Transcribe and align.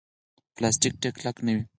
پلاستيک 0.55 0.93
ډېر 1.01 1.11
کلک 1.19 1.37
نه 1.45 1.51
وي. 1.55 1.63